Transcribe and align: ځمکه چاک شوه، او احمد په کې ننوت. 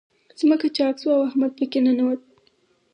ځمکه 0.39 0.67
چاک 0.77 0.95
شوه، 1.01 1.13
او 1.17 1.23
احمد 1.29 1.51
په 1.59 1.65
کې 1.71 1.79
ننوت. 1.85 2.21